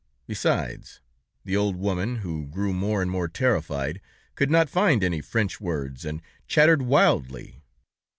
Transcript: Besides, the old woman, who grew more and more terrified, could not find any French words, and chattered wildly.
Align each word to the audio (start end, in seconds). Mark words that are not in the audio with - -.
Besides, 0.25 0.99
the 1.45 1.55
old 1.55 1.75
woman, 1.75 2.15
who 2.25 2.47
grew 2.47 2.73
more 2.73 3.03
and 3.03 3.11
more 3.11 3.27
terrified, 3.27 4.01
could 4.33 4.49
not 4.49 4.67
find 4.67 5.03
any 5.03 5.21
French 5.21 5.61
words, 5.61 6.05
and 6.05 6.23
chattered 6.47 6.81
wildly. 6.81 7.61